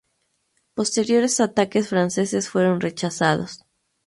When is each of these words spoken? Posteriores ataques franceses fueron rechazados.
Posteriores 0.73 1.39
ataques 1.39 1.87
franceses 1.89 2.49
fueron 2.49 2.81
rechazados. 2.81 3.61